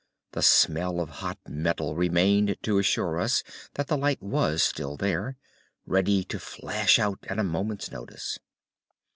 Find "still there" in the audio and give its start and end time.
4.63-5.37